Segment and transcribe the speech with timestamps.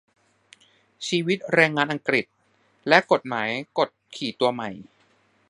[1.07, 2.25] ชีวิตแรงงานอังกฤษ
[2.87, 4.69] และกฎหมายกดขี่ตัวใหม่